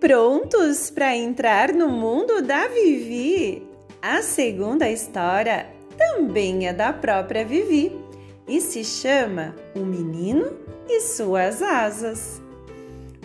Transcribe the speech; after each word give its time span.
Prontos 0.00 0.90
para 0.90 1.16
entrar 1.16 1.72
no 1.72 1.88
mundo 1.88 2.40
da 2.40 2.68
Vivi? 2.68 3.66
A 4.00 4.22
segunda 4.22 4.88
história 4.88 5.66
também 5.96 6.68
é 6.68 6.72
da 6.72 6.92
própria 6.92 7.44
Vivi 7.44 7.98
e 8.46 8.60
se 8.60 8.84
chama 8.84 9.56
O 9.74 9.80
Menino 9.80 10.56
e 10.88 11.00
Suas 11.00 11.60
Asas. 11.60 12.40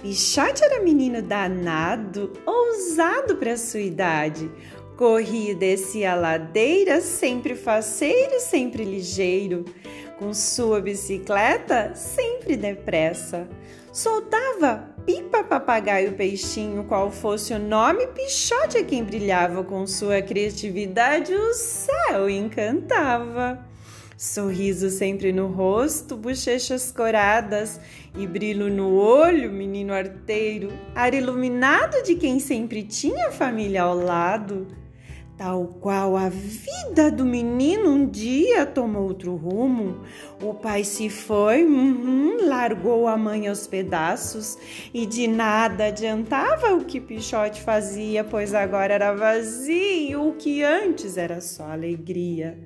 Pichote 0.00 0.64
era 0.64 0.82
menino 0.82 1.20
danado, 1.20 2.32
ousado 2.46 3.36
para 3.36 3.58
sua 3.58 3.80
idade. 3.80 4.50
Corria 4.96 5.52
e 5.52 5.54
descia 5.54 6.12
a 6.12 6.16
ladeira, 6.16 7.02
sempre 7.02 7.54
faceiro, 7.54 8.40
sempre 8.40 8.82
ligeiro. 8.82 9.66
Com 10.22 10.32
sua 10.32 10.80
bicicleta, 10.80 11.96
sempre 11.96 12.56
depressa. 12.56 13.48
Soltava 13.92 14.88
Pipa 15.04 15.42
Papagaio 15.42 16.12
Peixinho, 16.12 16.84
qual 16.84 17.10
fosse 17.10 17.52
o 17.52 17.58
nome, 17.58 18.06
Pichote 18.06 18.78
é 18.78 18.84
quem 18.84 19.02
brilhava 19.02 19.64
com 19.64 19.84
sua 19.84 20.22
criatividade, 20.22 21.34
o 21.34 21.52
céu 21.54 22.30
encantava. 22.30 23.66
Sorriso 24.16 24.90
sempre 24.90 25.32
no 25.32 25.48
rosto, 25.48 26.16
bochechas 26.16 26.92
coradas 26.92 27.80
e 28.16 28.24
brilho 28.24 28.70
no 28.70 28.94
olho, 28.94 29.50
menino 29.50 29.92
arteiro, 29.92 30.72
ar 30.94 31.14
iluminado 31.14 32.00
de 32.04 32.14
quem 32.14 32.38
sempre 32.38 32.84
tinha 32.84 33.32
família 33.32 33.82
ao 33.82 33.96
lado. 33.96 34.68
Tal 35.36 35.66
qual 35.80 36.16
a 36.16 36.28
vida 36.28 37.10
do 37.10 37.24
menino 37.24 37.90
um 37.90 38.06
dia 38.06 38.66
tomou 38.66 39.04
outro 39.04 39.34
rumo. 39.34 40.02
O 40.42 40.54
pai 40.54 40.84
se 40.84 41.08
foi, 41.08 41.64
uhum, 41.64 42.46
largou 42.46 43.08
a 43.08 43.16
mãe 43.16 43.48
aos 43.48 43.66
pedaços 43.66 44.58
e 44.92 45.06
de 45.06 45.26
nada 45.26 45.86
adiantava 45.86 46.74
o 46.74 46.84
que 46.84 47.00
Pichote 47.00 47.62
fazia, 47.62 48.22
pois 48.22 48.54
agora 48.54 48.94
era 48.94 49.14
vazio, 49.14 50.28
o 50.28 50.34
que 50.34 50.62
antes 50.62 51.16
era 51.16 51.40
só 51.40 51.64
alegria. 51.64 52.58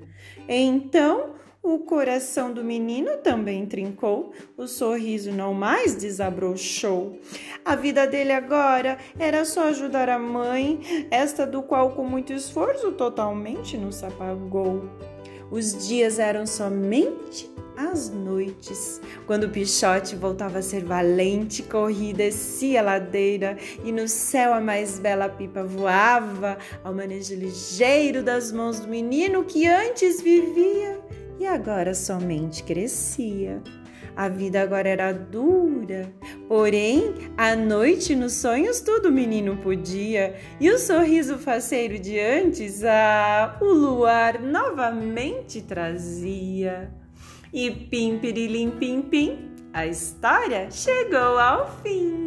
Então, 0.47 1.35
o 1.73 1.79
coração 1.79 2.53
do 2.53 2.63
menino 2.63 3.17
também 3.17 3.65
trincou, 3.65 4.31
o 4.55 4.67
sorriso 4.67 5.31
não 5.31 5.53
mais 5.53 5.95
desabrochou. 5.95 7.19
A 7.65 7.75
vida 7.75 8.07
dele 8.07 8.31
agora 8.31 8.97
era 9.19 9.43
só 9.43 9.67
ajudar 9.67 10.07
a 10.07 10.17
mãe, 10.17 11.07
esta 11.11 11.45
do 11.45 11.61
qual 11.61 11.91
com 11.91 12.05
muito 12.05 12.31
esforço 12.31 12.93
totalmente 12.93 13.77
nos 13.77 14.03
apagou. 14.03 14.89
Os 15.51 15.87
dias 15.87 16.19
eram 16.19 16.45
somente 16.45 17.49
as 17.77 18.09
noites, 18.09 18.99
quando 19.27 19.43
o 19.43 19.49
Pichote 19.49 20.15
voltava 20.15 20.57
a 20.59 20.63
ser 20.63 20.83
valente, 20.83 21.61
corria 21.61 22.13
descia 22.13 22.79
a 22.79 22.83
ladeira, 22.83 23.55
e 23.83 23.91
no 23.91 24.07
céu 24.07 24.53
a 24.53 24.59
mais 24.59 24.97
bela 24.97 25.29
pipa 25.29 25.63
voava, 25.63 26.57
ao 26.83 26.93
manejo 26.93 27.35
ligeiro 27.35 28.23
das 28.23 28.51
mãos 28.51 28.79
do 28.79 28.87
menino 28.87 29.43
que 29.43 29.67
antes 29.67 30.19
vivia 30.21 31.06
e 31.39 31.45
agora 31.45 31.93
somente 31.93 32.63
crescia. 32.63 33.61
A 34.15 34.29
vida 34.29 34.61
agora 34.61 34.89
era 34.89 35.11
dura, 35.11 36.11
porém, 36.47 37.13
à 37.37 37.55
noite 37.55 38.15
nos 38.15 38.33
sonhos 38.33 38.79
tudo 38.81 39.09
o 39.09 39.11
menino 39.11 39.57
podia, 39.57 40.35
e 40.59 40.71
o 40.71 40.79
sorriso 40.79 41.37
faceiro 41.37 41.99
de 41.99 42.19
antes, 42.19 42.83
ah, 42.83 43.55
o 43.61 43.65
luar 43.65 44.41
novamente 44.41 45.61
trazia. 45.61 46.91
E 47.53 47.69
pim, 47.69 48.17
pirilim, 48.17 48.71
pim, 48.71 49.03
pim, 49.03 49.51
a 49.71 49.85
história 49.85 50.71
chegou 50.71 51.37
ao 51.37 51.69
fim. 51.83 52.26